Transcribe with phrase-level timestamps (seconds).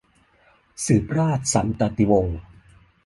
[0.85, 2.37] สืบราชสันตติวงศ์